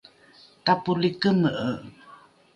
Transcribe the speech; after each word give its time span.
tapoli 0.65 1.09
keme’e 1.21 1.67